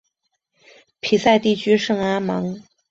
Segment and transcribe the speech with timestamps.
[0.99, 2.59] 皮赛地区圣阿芒。